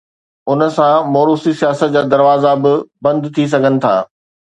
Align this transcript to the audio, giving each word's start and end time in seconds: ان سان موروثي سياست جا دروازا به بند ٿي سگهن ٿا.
ان 0.51 0.61
سان 0.77 0.95
موروثي 1.15 1.53
سياست 1.59 1.89
جا 1.97 2.01
دروازا 2.13 2.51
به 2.63 2.73
بند 3.05 3.23
ٿي 3.35 3.43
سگهن 3.53 3.75
ٿا. 3.83 3.93